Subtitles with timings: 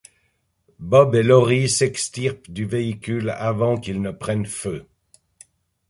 [0.79, 4.87] Bob et Laurie s'extirpent du véhicule avant qu'il ne prenne feu.